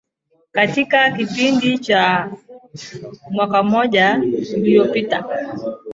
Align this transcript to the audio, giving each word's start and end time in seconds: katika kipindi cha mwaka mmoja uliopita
katika 0.51 1.11
kipindi 1.11 1.77
cha 1.79 2.31
mwaka 3.29 3.63
mmoja 3.63 4.21
uliopita 4.57 5.23